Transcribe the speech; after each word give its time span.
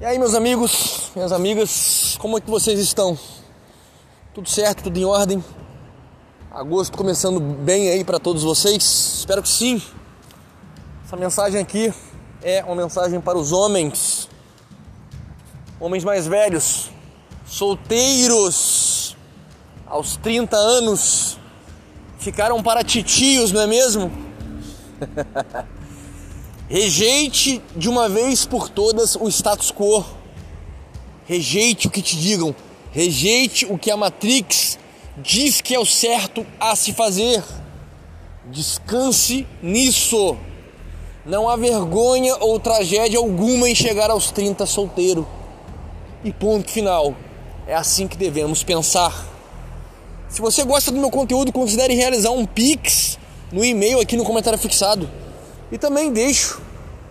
E 0.00 0.04
aí, 0.04 0.16
meus 0.16 0.32
amigos, 0.32 1.10
minhas 1.12 1.32
amigas, 1.32 2.16
como 2.20 2.38
é 2.38 2.40
que 2.40 2.48
vocês 2.48 2.78
estão? 2.78 3.18
Tudo 4.32 4.48
certo, 4.48 4.84
tudo 4.84 4.96
em 4.96 5.04
ordem? 5.04 5.44
Agosto 6.52 6.96
começando 6.96 7.40
bem 7.40 7.88
aí 7.88 8.04
para 8.04 8.20
todos 8.20 8.44
vocês? 8.44 8.76
Espero 9.18 9.42
que 9.42 9.48
sim. 9.48 9.82
Essa 11.04 11.16
mensagem 11.16 11.60
aqui 11.60 11.92
é 12.44 12.62
uma 12.62 12.76
mensagem 12.76 13.20
para 13.20 13.36
os 13.36 13.50
homens, 13.50 14.28
homens 15.80 16.04
mais 16.04 16.28
velhos, 16.28 16.92
solteiros, 17.44 19.16
aos 19.84 20.16
30 20.16 20.56
anos, 20.56 21.40
ficaram 22.20 22.62
para 22.62 22.84
titios, 22.84 23.50
não 23.50 23.62
é 23.62 23.66
mesmo? 23.66 24.12
Rejeite 26.68 27.62
de 27.74 27.88
uma 27.88 28.10
vez 28.10 28.44
por 28.44 28.68
todas 28.68 29.16
o 29.16 29.26
status 29.28 29.72
quo. 29.72 30.04
Rejeite 31.26 31.86
o 31.86 31.90
que 31.90 32.02
te 32.02 32.14
digam. 32.14 32.54
Rejeite 32.92 33.64
o 33.64 33.78
que 33.78 33.90
a 33.90 33.96
Matrix 33.96 34.78
diz 35.16 35.62
que 35.62 35.74
é 35.74 35.80
o 35.80 35.86
certo 35.86 36.46
a 36.60 36.76
se 36.76 36.92
fazer. 36.92 37.42
Descanse 38.50 39.46
nisso. 39.62 40.36
Não 41.24 41.48
há 41.48 41.56
vergonha 41.56 42.36
ou 42.36 42.60
tragédia 42.60 43.18
alguma 43.18 43.68
em 43.68 43.74
chegar 43.74 44.10
aos 44.10 44.30
30 44.30 44.66
solteiro. 44.66 45.26
E 46.22 46.30
ponto 46.30 46.70
final. 46.70 47.16
É 47.66 47.74
assim 47.74 48.06
que 48.06 48.16
devemos 48.16 48.62
pensar. 48.62 49.26
Se 50.28 50.42
você 50.42 50.64
gosta 50.64 50.90
do 50.90 50.98
meu 50.98 51.10
conteúdo, 51.10 51.50
considere 51.50 51.94
realizar 51.94 52.30
um 52.30 52.44
Pix 52.44 53.18
no 53.50 53.64
e-mail 53.64 54.00
aqui 54.00 54.18
no 54.18 54.24
comentário 54.24 54.58
fixado. 54.58 55.08
E 55.70 55.76
também 55.76 56.12
deixo 56.12 56.60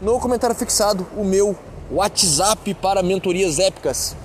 no 0.02 0.20
comentário 0.20 0.56
fixado 0.56 1.06
o 1.16 1.24
meu 1.24 1.56
WhatsApp 1.92 2.74
para 2.76 3.04
mentorias 3.04 3.60
épicas. 3.60 4.16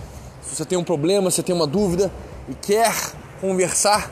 Se 0.43 0.57
você 0.57 0.65
tem 0.65 0.79
um 0.79 0.85
problema, 0.85 1.31
se 1.31 1.43
tem 1.43 1.55
uma 1.55 1.67
dúvida 1.67 2.11
e 2.49 2.55
quer 2.55 2.93
conversar, 3.41 4.11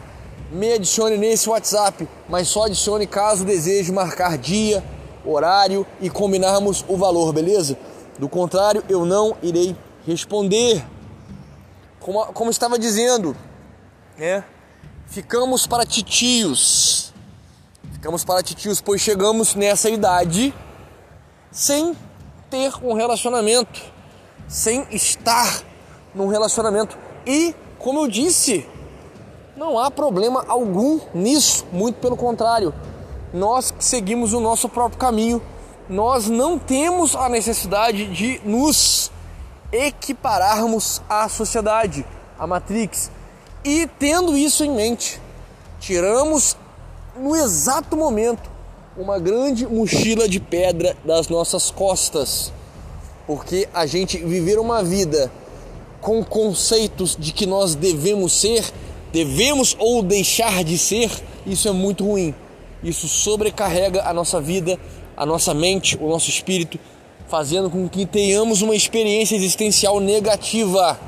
me 0.52 0.72
adicione 0.72 1.16
nesse 1.16 1.48
WhatsApp, 1.48 2.08
mas 2.28 2.48
só 2.48 2.64
adicione 2.64 3.06
caso 3.06 3.44
deseje 3.44 3.92
marcar 3.92 4.36
dia, 4.36 4.84
horário 5.24 5.86
e 6.00 6.10
combinarmos 6.10 6.84
o 6.88 6.96
valor, 6.96 7.32
beleza? 7.32 7.78
Do 8.18 8.28
contrário, 8.28 8.82
eu 8.88 9.04
não 9.06 9.36
irei 9.42 9.76
responder. 10.06 10.84
Como, 11.98 12.24
como 12.26 12.50
estava 12.50 12.78
dizendo, 12.78 13.36
né? 14.18 14.44
Ficamos 15.06 15.66
para 15.66 15.84
titios 15.84 16.99
Ficamos 18.00 18.24
para 18.24 18.42
titios, 18.42 18.80
pois 18.80 19.02
chegamos 19.02 19.54
nessa 19.54 19.90
idade 19.90 20.54
sem 21.52 21.94
ter 22.48 22.72
um 22.82 22.94
relacionamento, 22.94 23.78
sem 24.48 24.86
estar 24.90 25.62
num 26.14 26.26
relacionamento. 26.26 26.96
E, 27.26 27.54
como 27.78 28.00
eu 28.00 28.08
disse, 28.08 28.66
não 29.54 29.78
há 29.78 29.90
problema 29.90 30.46
algum 30.48 30.98
nisso, 31.12 31.66
muito 31.70 31.96
pelo 31.96 32.16
contrário. 32.16 32.72
Nós 33.34 33.74
seguimos 33.78 34.32
o 34.32 34.40
nosso 34.40 34.66
próprio 34.66 34.98
caminho, 34.98 35.42
nós 35.86 36.26
não 36.26 36.58
temos 36.58 37.14
a 37.14 37.28
necessidade 37.28 38.06
de 38.14 38.40
nos 38.46 39.12
equipararmos 39.70 41.02
à 41.06 41.28
sociedade, 41.28 42.06
à 42.38 42.46
Matrix. 42.46 43.10
E 43.62 43.86
tendo 43.98 44.38
isso 44.38 44.64
em 44.64 44.70
mente, 44.70 45.20
tiramos 45.78 46.56
no 47.20 47.36
exato 47.36 47.96
momento, 47.96 48.50
uma 48.96 49.18
grande 49.18 49.66
mochila 49.66 50.28
de 50.28 50.40
pedra 50.40 50.96
das 51.04 51.28
nossas 51.28 51.70
costas. 51.70 52.52
Porque 53.26 53.68
a 53.72 53.86
gente 53.86 54.18
viver 54.18 54.58
uma 54.58 54.82
vida 54.82 55.30
com 56.00 56.24
conceitos 56.24 57.16
de 57.18 57.32
que 57.32 57.46
nós 57.46 57.74
devemos 57.74 58.32
ser, 58.32 58.64
devemos 59.12 59.76
ou 59.78 60.02
deixar 60.02 60.64
de 60.64 60.78
ser, 60.78 61.10
isso 61.46 61.68
é 61.68 61.72
muito 61.72 62.04
ruim. 62.04 62.34
Isso 62.82 63.06
sobrecarrega 63.06 64.02
a 64.08 64.14
nossa 64.14 64.40
vida, 64.40 64.78
a 65.16 65.26
nossa 65.26 65.52
mente, 65.52 65.98
o 66.00 66.08
nosso 66.08 66.30
espírito, 66.30 66.78
fazendo 67.28 67.70
com 67.70 67.88
que 67.88 68.06
tenhamos 68.06 68.62
uma 68.62 68.74
experiência 68.74 69.36
existencial 69.36 70.00
negativa, 70.00 70.98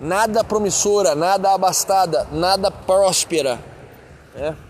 nada 0.00 0.42
promissora, 0.42 1.14
nada 1.14 1.54
abastada, 1.54 2.26
nada 2.32 2.70
próspera. 2.70 3.60
É 4.34 4.67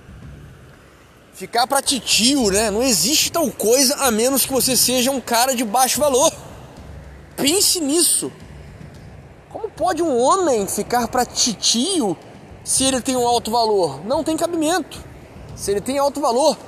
ficar 1.39 1.69
para 1.69 1.81
titio, 1.81 2.51
né? 2.51 2.69
Não 2.69 2.83
existe 2.83 3.31
tal 3.31 3.49
coisa 3.53 3.95
a 3.95 4.11
menos 4.11 4.45
que 4.45 4.53
você 4.53 4.77
seja 4.77 5.13
um 5.13 5.21
cara 5.21 5.55
de 5.55 5.65
baixo 5.65 6.01
valor. 6.01 6.33
Pense 7.37 7.79
nisso. 7.81 8.33
Como 9.49 9.71
pode 9.71 10.03
um 10.03 10.19
homem 10.19 10.67
ficar 10.67 11.07
para 11.07 11.25
titio 11.25 12.17
se 12.65 12.83
ele 12.83 13.01
tem 13.01 13.17
um 13.17 13.25
alto 13.25 13.53
valor? 13.53 14.05
Não 14.05 14.25
tem 14.25 14.37
cabimento. 14.37 14.99
Se 15.55 15.71
ele 15.71 15.81
tem 15.81 15.97
alto 15.97 16.21
valor, 16.21 16.59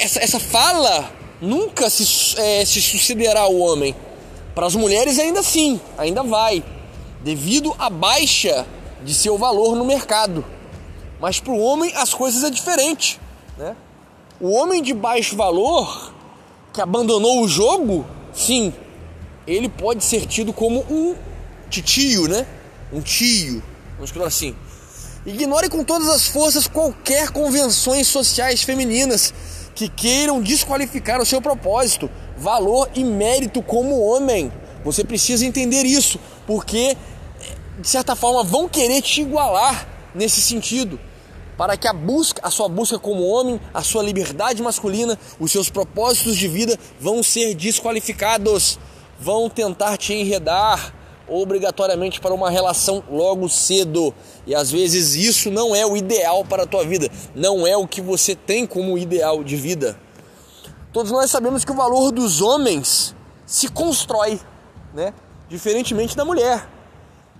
essa, 0.00 0.18
essa 0.18 0.40
fala 0.40 1.12
nunca 1.40 1.88
se, 1.88 2.36
é, 2.36 2.64
se 2.64 2.82
sucederá 2.82 3.42
ao 3.42 3.54
homem. 3.54 3.94
Para 4.56 4.66
as 4.66 4.74
mulheres 4.74 5.20
ainda 5.20 5.40
sim, 5.40 5.80
ainda 5.96 6.24
vai, 6.24 6.64
devido 7.22 7.72
à 7.78 7.88
baixa 7.88 8.66
de 9.04 9.14
seu 9.14 9.38
valor 9.38 9.76
no 9.76 9.84
mercado. 9.84 10.44
Mas 11.20 11.38
para 11.38 11.52
o 11.52 11.60
homem 11.60 11.92
as 11.94 12.12
coisas 12.12 12.42
é 12.42 12.50
diferente, 12.50 13.20
né? 13.56 13.76
O 14.40 14.52
homem 14.52 14.82
de 14.82 14.94
baixo 14.94 15.36
valor 15.36 16.14
que 16.72 16.80
abandonou 16.80 17.42
o 17.42 17.48
jogo, 17.48 18.06
sim, 18.32 18.72
ele 19.46 19.68
pode 19.68 20.02
ser 20.02 20.24
tido 20.24 20.50
como 20.50 20.80
um 20.88 21.14
titio, 21.68 22.26
né? 22.26 22.46
Um 22.90 23.02
tio, 23.02 23.62
vamos 23.96 24.08
escutar 24.08 24.26
assim. 24.26 24.56
Ignore 25.26 25.68
com 25.68 25.84
todas 25.84 26.08
as 26.08 26.26
forças 26.26 26.66
qualquer 26.66 27.28
convenções 27.28 28.06
sociais 28.06 28.62
femininas 28.62 29.34
que 29.74 29.90
queiram 29.90 30.40
desqualificar 30.40 31.20
o 31.20 31.26
seu 31.26 31.42
propósito, 31.42 32.10
valor 32.38 32.88
e 32.94 33.04
mérito 33.04 33.60
como 33.60 34.00
homem. 34.00 34.50
Você 34.82 35.04
precisa 35.04 35.44
entender 35.44 35.84
isso, 35.84 36.18
porque 36.46 36.96
de 37.78 37.88
certa 37.88 38.16
forma 38.16 38.42
vão 38.42 38.66
querer 38.66 39.02
te 39.02 39.20
igualar 39.20 39.86
nesse 40.14 40.40
sentido 40.40 40.98
para 41.60 41.76
que 41.76 41.86
a 41.86 41.92
busca, 41.92 42.40
a 42.42 42.50
sua 42.50 42.70
busca 42.70 42.98
como 42.98 43.22
homem, 43.22 43.60
a 43.74 43.82
sua 43.82 44.02
liberdade 44.02 44.62
masculina, 44.62 45.18
os 45.38 45.52
seus 45.52 45.68
propósitos 45.68 46.34
de 46.34 46.48
vida 46.48 46.74
vão 46.98 47.22
ser 47.22 47.54
desqualificados, 47.54 48.78
vão 49.20 49.50
tentar 49.50 49.98
te 49.98 50.14
enredar 50.14 50.94
obrigatoriamente 51.28 52.18
para 52.18 52.32
uma 52.32 52.48
relação 52.48 53.04
logo 53.10 53.46
cedo. 53.50 54.14
E 54.46 54.54
às 54.54 54.70
vezes 54.70 55.14
isso 55.14 55.50
não 55.50 55.76
é 55.76 55.84
o 55.84 55.98
ideal 55.98 56.46
para 56.46 56.62
a 56.62 56.66
tua 56.66 56.82
vida, 56.82 57.10
não 57.34 57.66
é 57.66 57.76
o 57.76 57.86
que 57.86 58.00
você 58.00 58.34
tem 58.34 58.66
como 58.66 58.96
ideal 58.96 59.44
de 59.44 59.54
vida. 59.54 60.00
Todos 60.94 61.12
nós 61.12 61.30
sabemos 61.30 61.62
que 61.62 61.72
o 61.72 61.76
valor 61.76 62.10
dos 62.10 62.40
homens 62.40 63.14
se 63.44 63.68
constrói, 63.68 64.40
né? 64.94 65.12
Diferentemente 65.46 66.16
da 66.16 66.24
mulher. 66.24 66.66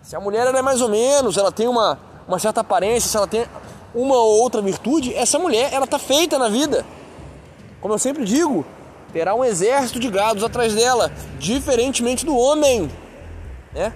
Se 0.02 0.14
a 0.14 0.20
mulher 0.20 0.47
é 0.54 0.60
mais 0.60 0.82
ou 0.82 0.91
menos, 0.91 1.38
ela 1.38 1.50
tem 1.50 1.66
uma, 1.66 1.98
uma 2.28 2.38
certa 2.38 2.60
aparência, 2.60 3.08
se 3.08 3.16
ela 3.16 3.26
tem 3.26 3.47
uma 3.95 4.17
ou 4.17 4.41
outra 4.43 4.62
virtude, 4.62 5.15
essa 5.15 5.39
mulher 5.39 5.73
ela 5.73 5.87
tá 5.87 5.99
feita 5.99 6.39
na 6.39 6.49
vida. 6.49 6.84
Como 7.81 7.95
eu 7.95 7.99
sempre 7.99 8.25
digo, 8.25 8.65
terá 9.12 9.34
um 9.34 9.45
exército 9.45 9.99
de 9.99 10.09
gados 10.09 10.45
atrás 10.45 10.75
dela, 10.75 11.12
diferentemente 11.39 12.25
do 12.25 12.37
homem, 12.37 12.91
né? 13.73 13.93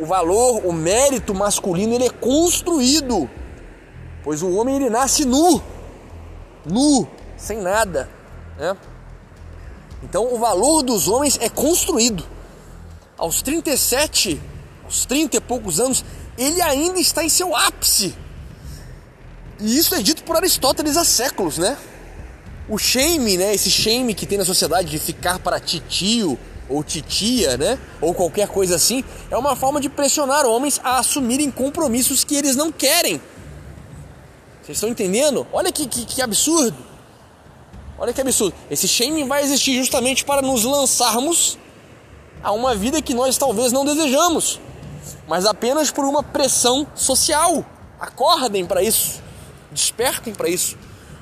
O 0.00 0.06
valor, 0.06 0.66
o 0.66 0.72
mérito 0.72 1.34
masculino 1.34 1.94
ele 1.94 2.06
é 2.06 2.10
construído, 2.10 3.28
pois 4.24 4.42
o 4.42 4.50
homem 4.56 4.76
ele 4.76 4.90
nasce 4.90 5.24
nu, 5.24 5.62
nu, 6.64 7.06
sem 7.36 7.58
nada, 7.58 8.08
né? 8.58 8.76
Então 10.02 10.32
o 10.32 10.38
valor 10.38 10.82
dos 10.82 11.08
homens 11.08 11.38
é 11.40 11.48
construído. 11.48 12.24
Aos 13.16 13.42
37, 13.42 14.40
aos 14.84 15.04
30 15.04 15.36
e 15.36 15.40
poucos 15.40 15.80
anos, 15.80 16.04
ele 16.36 16.62
ainda 16.62 17.00
está 17.00 17.24
em 17.24 17.28
seu 17.28 17.54
ápice 17.54 18.14
e 19.60 19.76
isso 19.76 19.94
é 19.94 20.02
dito 20.02 20.22
por 20.22 20.36
Aristóteles 20.36 20.96
há 20.96 21.04
séculos, 21.04 21.58
né? 21.58 21.76
O 22.68 22.78
shame, 22.78 23.36
né? 23.36 23.54
Esse 23.54 23.70
shame 23.70 24.14
que 24.14 24.26
tem 24.26 24.38
na 24.38 24.44
sociedade 24.44 24.88
de 24.88 24.98
ficar 24.98 25.38
para 25.38 25.58
titio 25.58 26.38
ou 26.68 26.84
titia, 26.84 27.56
né? 27.56 27.78
Ou 28.00 28.14
qualquer 28.14 28.48
coisa 28.48 28.76
assim, 28.76 29.02
é 29.30 29.36
uma 29.36 29.56
forma 29.56 29.80
de 29.80 29.88
pressionar 29.88 30.46
homens 30.46 30.80
a 30.84 30.98
assumirem 30.98 31.50
compromissos 31.50 32.24
que 32.24 32.36
eles 32.36 32.54
não 32.54 32.70
querem. 32.70 33.20
Vocês 34.62 34.76
estão 34.76 34.88
entendendo? 34.88 35.46
Olha 35.52 35.72
que, 35.72 35.86
que, 35.86 36.04
que 36.04 36.22
absurdo. 36.22 36.76
Olha 37.98 38.12
que 38.12 38.20
absurdo. 38.20 38.54
Esse 38.70 38.86
shame 38.86 39.24
vai 39.24 39.42
existir 39.42 39.76
justamente 39.76 40.24
para 40.24 40.42
nos 40.42 40.62
lançarmos 40.62 41.58
a 42.42 42.52
uma 42.52 42.74
vida 42.74 43.02
que 43.02 43.14
nós 43.14 43.36
talvez 43.36 43.72
não 43.72 43.84
desejamos, 43.84 44.60
mas 45.26 45.44
apenas 45.46 45.90
por 45.90 46.04
uma 46.04 46.22
pressão 46.22 46.86
social. 46.94 47.64
Acordem 47.98 48.64
para 48.64 48.82
isso. 48.82 49.20
Despertem 49.70 50.34
para 50.34 50.48
isso. 50.48 50.76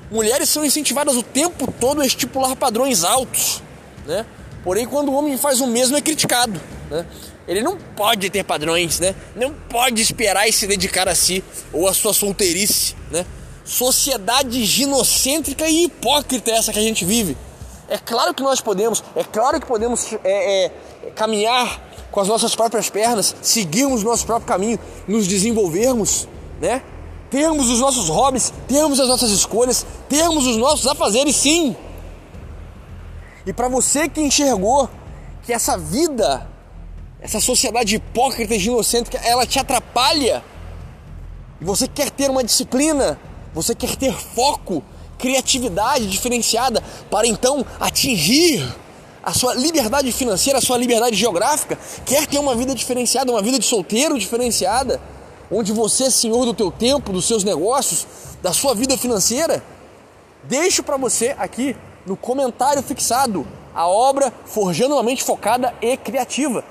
Mulheres 0.09 0.49
são 0.49 0.63
incentivadas 0.63 1.15
o 1.15 1.23
tempo 1.23 1.71
todo 1.79 2.01
a 2.01 2.05
estipular 2.05 2.55
padrões 2.55 3.03
altos, 3.03 3.61
né? 4.05 4.25
Porém, 4.63 4.85
quando 4.85 5.09
o 5.09 5.13
homem 5.13 5.37
faz 5.37 5.61
o 5.61 5.67
mesmo, 5.67 5.97
é 5.97 6.01
criticado. 6.01 6.59
né? 6.89 7.05
Ele 7.47 7.61
não 7.61 7.77
pode 7.77 8.29
ter 8.29 8.43
padrões, 8.43 8.99
né? 8.99 9.15
Não 9.35 9.53
pode 9.53 10.01
esperar 10.01 10.47
e 10.47 10.51
se 10.51 10.67
dedicar 10.67 11.07
a 11.07 11.15
si 11.15 11.43
ou 11.71 11.87
a 11.87 11.93
sua 11.93 12.13
solteirice, 12.13 12.95
né? 13.11 13.25
Sociedade 13.63 14.63
ginocêntrica 14.65 15.67
e 15.67 15.85
hipócrita 15.85 16.51
é 16.51 16.55
essa 16.55 16.71
que 16.71 16.79
a 16.79 16.81
gente 16.81 17.03
vive. 17.05 17.37
É 17.89 17.97
claro 17.97 18.33
que 18.33 18.43
nós 18.43 18.59
podemos, 18.59 19.03
é 19.15 19.23
claro 19.23 19.59
que 19.59 19.65
podemos 19.65 20.13
é, 20.23 20.65
é, 20.65 20.71
caminhar 21.15 21.81
com 22.11 22.19
as 22.19 22.27
nossas 22.27 22.55
próprias 22.55 22.89
pernas, 22.89 23.35
seguirmos 23.41 24.03
nosso 24.03 24.25
próprio 24.25 24.47
caminho, 24.47 24.79
nos 25.07 25.27
desenvolvermos, 25.27 26.27
né? 26.61 26.81
Termos 27.29 27.69
os 27.69 27.79
nossos 27.79 28.09
hobbies, 28.09 28.53
termos 28.67 28.99
as 28.99 29.07
nossas 29.07 29.31
escolhas, 29.31 29.85
termos 30.07 30.45
os 30.45 30.57
nossos 30.57 30.87
afazeres, 30.87 31.35
sim. 31.35 31.75
E 33.45 33.53
para 33.53 33.67
você 33.67 34.07
que 34.07 34.21
enxergou 34.21 34.89
que 35.43 35.53
essa 35.53 35.77
vida, 35.77 36.47
essa 37.21 37.39
sociedade 37.39 37.95
hipócrita 37.95 38.55
e 38.55 38.65
inocente, 38.65 39.09
ela 39.23 39.45
te 39.45 39.59
atrapalha, 39.59 40.43
e 41.59 41.65
você 41.65 41.87
quer 41.87 42.09
ter 42.11 42.29
uma 42.29 42.43
disciplina, 42.43 43.19
você 43.53 43.73
quer 43.73 43.95
ter 43.95 44.13
foco, 44.13 44.83
criatividade 45.17 46.07
diferenciada 46.07 46.83
para 47.09 47.27
então 47.27 47.65
atingir 47.79 48.63
a 49.23 49.33
sua 49.33 49.55
liberdade 49.55 50.11
financeira, 50.11 50.59
a 50.59 50.61
sua 50.61 50.77
liberdade 50.77 51.15
geográfica, 51.15 51.77
quer 52.05 52.27
ter 52.27 52.39
uma 52.39 52.55
vida 52.55 52.73
diferenciada, 52.73 53.31
uma 53.31 53.41
vida 53.41 53.59
de 53.59 53.65
solteiro 53.65 54.17
diferenciada, 54.17 55.01
onde 55.51 55.71
você 55.71 56.05
é 56.05 56.09
senhor 56.09 56.45
do 56.45 56.53
teu 56.53 56.71
tempo, 56.71 57.11
dos 57.11 57.27
seus 57.27 57.43
negócios, 57.43 58.05
da 58.41 58.53
sua 58.53 58.73
vida 58.73 58.97
financeira, 58.97 59.63
deixo 60.43 60.83
para 60.83 60.97
você 60.97 61.35
aqui 61.37 61.75
no 62.05 62.15
comentário 62.15 62.81
fixado 62.83 63.45
a 63.73 63.87
obra 63.87 64.33
Forjando 64.45 64.95
uma 64.95 65.03
Mente 65.03 65.23
Focada 65.23 65.73
e 65.81 65.95
Criativa. 65.97 66.63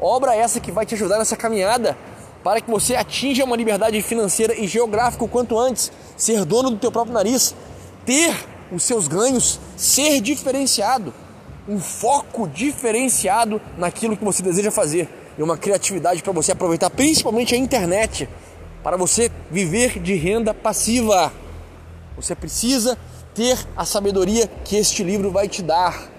Obra 0.00 0.34
essa 0.34 0.60
que 0.60 0.70
vai 0.70 0.86
te 0.86 0.94
ajudar 0.94 1.18
nessa 1.18 1.36
caminhada 1.36 1.96
para 2.42 2.60
que 2.60 2.70
você 2.70 2.94
atinja 2.94 3.44
uma 3.44 3.56
liberdade 3.56 4.00
financeira 4.02 4.54
e 4.54 4.66
geográfica 4.66 5.24
o 5.24 5.28
quanto 5.28 5.58
antes, 5.58 5.90
ser 6.16 6.44
dono 6.44 6.70
do 6.70 6.76
teu 6.76 6.92
próprio 6.92 7.14
nariz, 7.14 7.54
ter 8.04 8.36
os 8.70 8.82
seus 8.82 9.08
ganhos, 9.08 9.58
ser 9.76 10.20
diferenciado 10.20 11.12
um 11.68 11.80
foco 11.80 12.46
diferenciado 12.46 13.60
naquilo 13.76 14.16
que 14.16 14.24
você 14.24 14.42
deseja 14.42 14.70
fazer 14.70 15.08
e 15.36 15.42
uma 15.42 15.56
criatividade 15.56 16.22
para 16.22 16.32
você 16.32 16.52
aproveitar 16.52 16.90
principalmente 16.90 17.54
a 17.54 17.58
internet 17.58 18.28
para 18.82 18.96
você 18.96 19.30
viver 19.50 19.98
de 19.98 20.14
renda 20.14 20.52
passiva. 20.52 21.32
Você 22.16 22.34
precisa 22.34 22.98
ter 23.34 23.58
a 23.76 23.84
sabedoria 23.84 24.48
que 24.64 24.76
este 24.76 25.02
livro 25.02 25.30
vai 25.30 25.48
te 25.48 25.62
dar. 25.62 26.10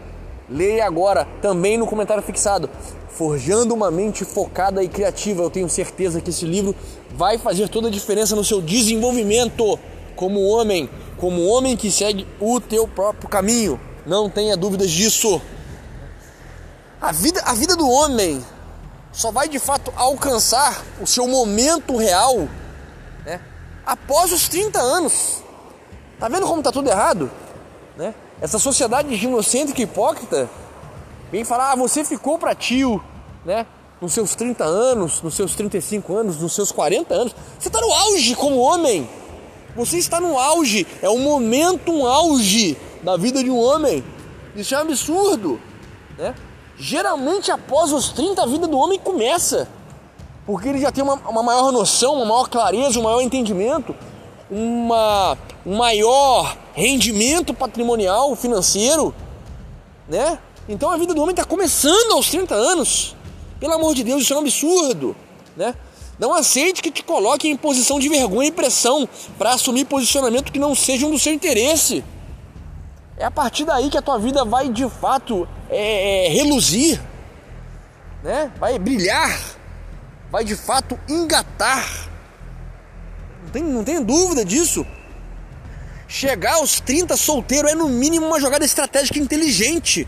Leia 0.50 0.85
agora, 0.85 1.27
também 1.41 1.77
no 1.77 1.88
comentário 1.88 2.23
fixado. 2.23 2.69
Forjando 3.09 3.73
uma 3.73 3.89
mente 3.89 4.25
focada 4.25 4.83
e 4.83 4.89
criativa. 4.89 5.44
Eu 5.44 5.50
tenho 5.50 5.69
certeza 5.69 6.19
que 6.19 6.31
esse 6.31 6.45
livro 6.45 6.75
vai 7.15 7.38
fazer 7.38 7.69
toda 7.69 7.88
a 7.88 7.91
diferença 7.91 8.35
no 8.35 8.44
seu 8.44 8.62
desenvolvimento 8.62 9.79
como 10.15 10.41
homem, 10.41 10.89
como 11.17 11.45
homem 11.45 11.77
que 11.77 11.91
segue 11.91 12.27
o 12.39 12.59
teu 12.59 12.88
próprio 12.88 13.29
caminho. 13.29 13.79
Não 14.06 14.29
tenha 14.29 14.57
dúvidas 14.57 14.89
disso. 14.89 15.41
A 17.00 17.12
vida, 17.12 17.41
a 17.45 17.53
vida 17.53 17.75
do 17.75 17.88
homem 17.88 18.44
só 19.15 19.31
vai 19.31 19.47
de 19.47 19.59
fato 19.59 19.94
alcançar 19.95 20.83
o 21.01 21.07
seu 21.07 21.25
momento 21.25 21.95
real 21.95 22.50
né, 23.25 23.39
após 23.85 24.33
os 24.33 24.50
30 24.50 24.77
anos. 24.77 25.41
Tá 26.19 26.27
vendo 26.27 26.45
como 26.45 26.62
tá 26.62 26.71
tudo 26.71 26.89
errado? 26.89 27.31
Né? 27.95 28.13
Essa 28.41 28.59
sociedade 28.59 29.15
ginocêntrica 29.15 29.79
e 29.79 29.85
hipócrita 29.85 30.50
vem 31.31 31.45
falar: 31.45 31.71
ah, 31.71 31.75
você 31.75 32.03
ficou 32.03 32.38
para 32.38 32.53
tio, 32.53 33.01
né? 33.45 33.65
Nos 34.01 34.12
seus 34.12 34.35
30 34.35 34.65
anos, 34.65 35.21
nos 35.21 35.33
seus 35.33 35.56
35 35.56 36.13
anos, 36.13 36.38
nos 36.38 36.53
seus 36.53 36.71
40 36.71 37.13
anos. 37.13 37.35
Você 37.57 37.69
está 37.69 37.79
no 37.79 37.91
auge 37.91 38.35
como 38.35 38.57
homem. 38.57 39.09
Você 39.73 39.97
está 39.97 40.19
no 40.19 40.38
auge. 40.38 40.85
É 41.01 41.09
o 41.09 41.17
momento, 41.17 41.91
um 41.91 42.06
auge 42.06 42.77
da 43.01 43.15
vida 43.15 43.41
de 43.41 43.50
um 43.50 43.57
homem. 43.57 44.03
Isso 44.53 44.75
é 44.75 44.77
um 44.77 44.81
absurdo, 44.81 45.59
né? 46.17 46.35
Geralmente 46.77 47.51
após 47.51 47.94
os 47.94 48.10
30 48.10 48.44
a 48.44 48.45
vida 48.45 48.68
do 48.68 48.77
homem 48.77 49.00
começa, 49.00 49.68
porque 50.45 50.69
ele 50.69 50.80
já 50.80 50.92
tem 50.92 51.04
uma, 51.04 51.16
uma 51.16 51.42
maior 51.42 51.72
noção, 51.72 52.16
uma 52.16 52.25
maior 52.25 52.50
clareza, 52.50 53.00
um 53.00 53.04
maior 53.04 53.22
entendimento, 53.22 53.95
uma, 54.50 55.38
um 55.66 55.77
maior 55.77 56.56
rendimento 56.74 57.54
patrimonial, 57.54 58.36
financeiro, 58.36 59.16
né? 60.07 60.38
Então 60.68 60.89
a 60.89 60.98
vida 60.98 61.13
do 61.13 61.22
homem 61.22 61.33
está 61.33 61.45
começando 61.45 62.12
aos 62.12 62.30
30 62.30 62.54
anos. 62.54 63.16
Pelo 63.60 63.74
amor 63.74 63.95
de 63.95 64.04
Deus, 64.04 64.24
isso 64.24 64.33
é 64.33 64.36
um 64.36 64.42
absurdo, 64.42 65.16
né? 65.56 65.74
Não 66.19 66.33
aceite 66.33 66.81
que 66.81 66.92
te 66.92 67.04
coloquem 67.04 67.51
em 67.51 67.57
posição 67.57 68.00
de 68.00 68.07
vergonha 68.07 68.48
e 68.48 68.51
pressão 68.51 69.07
para 69.38 69.54
assumir 69.54 69.86
posicionamento 69.86 70.51
que 70.51 70.60
não 70.60 70.75
sejam 70.75 71.10
do 71.10 71.19
seu 71.19 71.33
interesse. 71.33 72.04
É 73.18 73.25
a 73.25 73.31
partir 73.31 73.66
daí 73.66 73.89
que 73.89 73.98
a 73.98 74.01
tua 74.01 74.18
vida 74.18 74.44
vai 74.45 74.69
de 74.69 74.88
fato 74.89 75.48
é, 75.75 76.25
é, 76.25 76.30
reluzir, 76.30 77.01
né? 78.24 78.51
vai 78.57 78.80
brilhar, 78.80 79.38
vai 80.31 80.44
de 80.44 80.56
fato 80.56 80.98
engatar. 81.07 82.10
Não 83.44 83.50
tem, 83.51 83.63
não 83.63 83.83
tem 83.83 84.04
dúvida 84.04 84.45
disso. 84.45 84.86
Chegar 86.07 86.56
aos 86.56 86.80
30 86.80 87.18
solteiro 87.18 87.68
é 87.68 87.75
no 87.75 87.89
mínimo 87.89 88.25
uma 88.25 88.39
jogada 88.39 88.63
estratégica 88.63 89.19
inteligente 89.19 90.07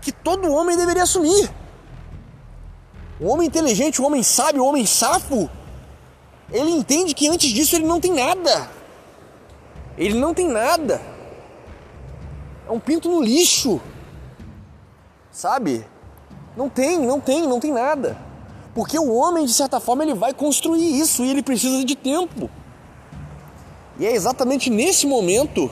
que 0.00 0.12
todo 0.12 0.52
homem 0.52 0.76
deveria 0.76 1.02
assumir. 1.02 1.50
O 3.18 3.28
homem 3.28 3.48
inteligente, 3.48 4.00
o 4.00 4.04
homem 4.04 4.22
sábio, 4.22 4.62
o 4.62 4.66
homem 4.66 4.86
safo, 4.86 5.50
ele 6.52 6.70
entende 6.70 7.14
que 7.14 7.26
antes 7.28 7.50
disso 7.50 7.74
ele 7.74 7.86
não 7.86 8.00
tem 8.00 8.12
nada. 8.12 8.70
Ele 9.98 10.14
não 10.14 10.32
tem 10.32 10.46
nada. 10.46 11.00
É 12.68 12.70
um 12.70 12.78
pinto 12.78 13.08
no 13.08 13.20
lixo. 13.20 13.80
Sabe? 15.36 15.84
Não 16.56 16.66
tem, 16.66 16.98
não 16.98 17.20
tem, 17.20 17.46
não 17.46 17.60
tem 17.60 17.70
nada. 17.70 18.16
Porque 18.74 18.98
o 18.98 19.14
homem, 19.14 19.44
de 19.44 19.52
certa 19.52 19.78
forma, 19.78 20.02
ele 20.02 20.14
vai 20.14 20.32
construir 20.32 20.98
isso 20.98 21.22
e 21.22 21.30
ele 21.30 21.42
precisa 21.42 21.84
de 21.84 21.94
tempo. 21.94 22.48
E 23.98 24.06
é 24.06 24.12
exatamente 24.12 24.70
nesse 24.70 25.06
momento, 25.06 25.70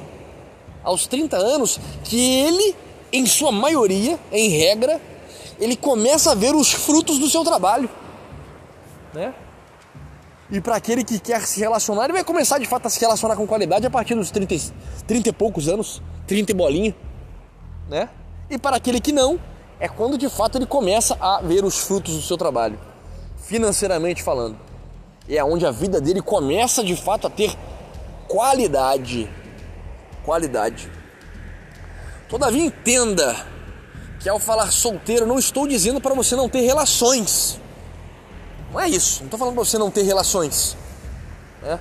aos 0.83 1.07
30 1.07 1.39
anos, 1.39 1.81
que 2.05 2.41
ele, 2.41 2.77
em 3.11 3.25
sua 3.25 3.51
maioria, 3.51 4.21
em 4.31 4.51
regra, 4.51 5.01
ele 5.59 5.77
começa 5.77 6.33
a 6.33 6.35
ver 6.35 6.55
os 6.55 6.71
frutos 6.71 7.19
do 7.19 7.31
seu 7.31 7.43
trabalho. 7.43 7.89
Né? 9.15 9.35
E 10.51 10.61
para 10.61 10.77
aquele 10.77 11.03
que 11.03 11.19
quer 11.19 11.41
se 11.41 11.59
relacionar, 11.59 12.05
ele 12.05 12.13
vai 12.13 12.25
começar 12.25 12.59
de 12.59 12.67
fato 12.67 12.85
a 12.85 12.91
se 12.91 13.01
relacionar 13.01 13.35
com 13.35 13.47
qualidade 13.47 13.87
a 13.87 13.91
partir 13.91 14.15
dos 14.15 14.31
30, 14.31 14.57
30 15.07 15.31
e 15.31 15.33
poucos 15.33 15.69
anos, 15.69 16.03
30 16.27 16.53
e 16.53 16.55
bolinha, 16.55 16.95
né? 17.89 18.11
E 18.51 18.59
para 18.59 18.77
aquele 18.77 19.01
que 19.01 19.11
não, 19.11 19.41
é 19.85 19.89
quando 19.89 20.17
de 20.17 20.31
fato 20.31 20.57
ele 20.57 20.65
começa 20.65 21.15
a 21.21 21.43
ver 21.43 21.63
os 21.63 21.77
frutos 21.77 22.15
do 22.15 22.23
seu 22.23 22.39
trabalho, 22.39 22.81
financeiramente 23.43 24.23
falando. 24.23 24.57
É 25.29 25.45
onde 25.45 25.67
a 25.67 25.71
vida 25.71 26.01
dele 26.01 26.23
começa 26.23 26.83
de 26.83 26.97
fato 26.97 27.27
a 27.27 27.31
ter 27.31 27.55
qualidade. 28.27 29.29
Qualidade. 30.25 30.91
Todavia 32.31 32.65
entenda 32.65 33.37
que 34.21 34.27
ao 34.27 34.39
falar 34.39 34.73
solteiro 34.73 35.27
não 35.27 35.39
estou 35.39 35.69
dizendo 35.69 36.01
para 36.01 36.15
você 36.15 36.35
não 36.35 36.49
ter 36.49 36.63
relações. 36.63 37.61
Não 38.73 38.81
é 38.81 38.89
isso. 38.89 39.19
Não 39.19 39.27
estou 39.27 39.39
falando 39.39 39.55
para 39.55 39.65
você 39.65 39.77
não 39.77 39.91
ter 39.91 40.05
relações. 40.05 40.79
É. 41.63 41.79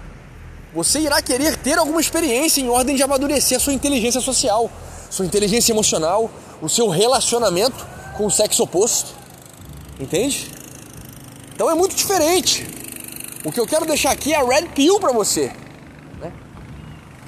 Você 0.74 1.00
irá 1.00 1.22
querer 1.22 1.56
ter 1.56 1.78
alguma 1.78 2.02
experiência 2.02 2.60
em 2.60 2.68
ordem 2.68 2.98
de 2.98 3.04
amadurecer 3.04 3.56
a 3.56 3.62
sua 3.62 3.72
inteligência 3.72 4.20
social, 4.20 4.70
sua 5.10 5.26
inteligência 5.26 5.72
emocional, 5.72 6.30
o 6.62 6.68
seu 6.68 6.90
relacionamento 6.90 7.93
com 8.14 8.26
o 8.26 8.32
sexo 8.32 8.64
oposto. 8.64 9.14
Entende? 10.00 10.52
Então 11.54 11.70
é 11.70 11.76
muito 11.76 11.96
diferente. 11.96 12.68
O 13.44 13.52
que 13.52 13.60
eu 13.60 13.68
quero 13.68 13.86
deixar 13.86 14.12
aqui 14.12 14.34
é 14.34 14.38
a 14.38 14.46
red 14.46 14.70
pill 14.70 15.00
para 15.00 15.12
você. 15.12 15.52
Né? 16.20 16.32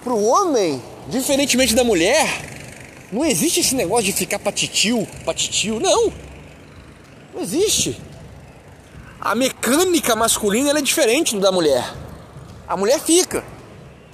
Para 0.04 0.14
o 0.14 0.26
homem, 0.26 0.82
diferentemente 1.08 1.76
da 1.76 1.84
mulher, 1.84 2.28
não 3.12 3.26
existe 3.26 3.60
esse 3.60 3.76
negócio 3.76 4.06
de 4.06 4.14
ficar 4.14 4.40
patitio, 4.40 5.08
patitio. 5.26 5.80
Não. 5.80 6.12
Não 7.34 7.42
existe 7.42 8.00
a 9.26 9.34
mecânica 9.34 10.16
masculina 10.16 10.70
é 10.78 10.82
diferente 10.84 11.36
da 11.40 11.52
mulher. 11.52 11.84
A 12.68 12.78
mulher 12.78 13.00
fica. 13.00 13.44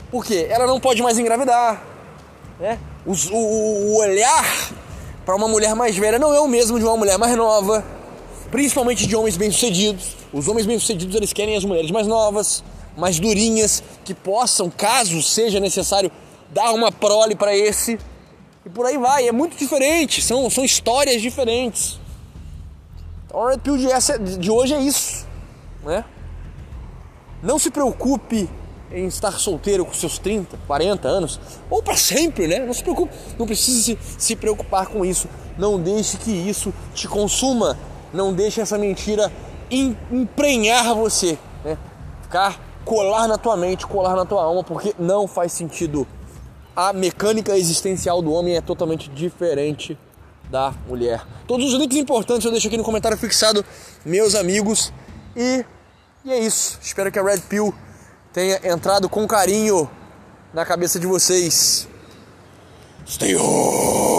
Por 0.09 0.23
quê? 0.23 0.47
Ela 0.49 0.65
não 0.65 0.79
pode 0.79 1.01
mais 1.01 1.19
engravidar. 1.19 1.83
Né? 2.57 2.79
O, 3.05 3.11
o, 3.11 3.91
o 3.91 3.97
olhar 3.97 4.71
para 5.25 5.35
uma 5.35 5.47
mulher 5.47 5.75
mais 5.75 5.95
velha 5.97 6.17
não 6.17 6.33
é 6.33 6.39
o 6.39 6.47
mesmo 6.47 6.79
de 6.79 6.85
uma 6.85 6.97
mulher 6.97 7.17
mais 7.17 7.35
nova. 7.35 7.83
Principalmente 8.49 9.07
de 9.07 9.15
homens 9.15 9.37
bem-sucedidos. 9.37 10.15
Os 10.33 10.47
homens 10.47 10.65
bem-sucedidos 10.65 11.15
eles 11.15 11.31
querem 11.31 11.55
as 11.55 11.63
mulheres 11.63 11.91
mais 11.91 12.07
novas, 12.07 12.63
mais 12.97 13.19
durinhas, 13.19 13.83
que 14.03 14.13
possam, 14.13 14.69
caso 14.69 15.21
seja 15.21 15.59
necessário, 15.59 16.11
dar 16.49 16.71
uma 16.71 16.91
prole 16.91 17.35
para 17.35 17.55
esse. 17.55 17.97
E 18.65 18.69
por 18.69 18.85
aí 18.85 18.97
vai. 18.97 19.27
É 19.27 19.31
muito 19.31 19.57
diferente. 19.57 20.21
São, 20.21 20.49
são 20.49 20.63
histórias 20.65 21.21
diferentes. 21.21 21.99
Então 23.25 23.47
a 23.47 23.51
Red 23.51 23.59
Pill 23.59 23.77
de, 23.77 23.87
essa, 23.89 24.19
de 24.19 24.51
hoje 24.51 24.73
é 24.73 24.81
isso, 24.81 25.25
né? 25.83 26.03
Não 27.41 27.57
se 27.57 27.71
preocupe 27.71 28.49
em 28.93 29.05
estar 29.07 29.31
solteiro 29.33 29.85
com 29.85 29.93
seus 29.93 30.17
30, 30.19 30.57
40 30.67 31.07
anos, 31.07 31.39
ou 31.69 31.81
para 31.81 31.95
sempre, 31.95 32.47
né? 32.47 32.59
Não 32.59 32.73
se 32.73 32.83
preocupe, 32.83 33.13
não 33.37 33.45
precisa 33.45 33.81
se, 33.81 33.97
se 34.17 34.35
preocupar 34.35 34.87
com 34.87 35.05
isso. 35.05 35.27
Não 35.57 35.79
deixe 35.79 36.17
que 36.17 36.31
isso 36.31 36.73
te 36.93 37.07
consuma. 37.07 37.77
Não 38.13 38.33
deixe 38.33 38.59
essa 38.59 38.77
mentira 38.77 39.31
emprenhar 39.69 40.93
você, 40.93 41.37
né? 41.63 41.77
Ficar 42.23 42.59
colar 42.83 43.27
na 43.27 43.37
tua 43.37 43.55
mente, 43.55 43.87
colar 43.87 44.15
na 44.15 44.25
tua 44.25 44.43
alma, 44.43 44.63
porque 44.63 44.93
não 44.99 45.27
faz 45.27 45.53
sentido. 45.53 46.07
A 46.75 46.91
mecânica 46.93 47.57
existencial 47.57 48.21
do 48.21 48.31
homem 48.31 48.55
é 48.55 48.61
totalmente 48.61 49.09
diferente 49.09 49.97
da 50.49 50.73
mulher. 50.87 51.25
Todos 51.47 51.73
os 51.73 51.79
links 51.79 51.97
importantes 51.97 52.45
eu 52.45 52.51
deixo 52.51 52.67
aqui 52.67 52.77
no 52.77 52.83
comentário 52.83 53.17
fixado, 53.17 53.63
meus 54.05 54.35
amigos. 54.35 54.91
E, 55.35 55.65
e 56.25 56.31
é 56.31 56.39
isso. 56.39 56.77
Espero 56.81 57.11
que 57.11 57.19
a 57.19 57.23
Red 57.23 57.41
Pill 57.41 57.73
tenha 58.33 58.59
entrado 58.63 59.09
com 59.09 59.27
carinho 59.27 59.89
na 60.53 60.65
cabeça 60.65 60.99
de 60.99 61.07
vocês. 61.07 61.87
Stay 63.05 63.35
home! 63.35 64.10